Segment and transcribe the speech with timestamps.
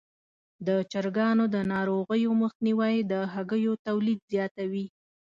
[0.67, 4.85] د چرګانو د ناروغیو مخنیوی د هګیو تولید زیاتوي.